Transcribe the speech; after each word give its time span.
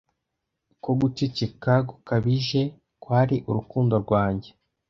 Ko 0.83 0.91
guceceka 0.99 1.73
gukabije 1.89 2.61
kwari 3.03 3.35
urukundo 3.49 3.95
rwanjye 4.03 4.49